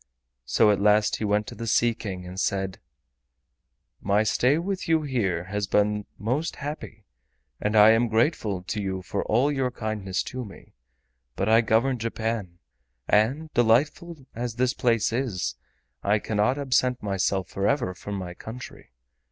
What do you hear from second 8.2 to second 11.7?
grateful to you for all your kindness to me, but I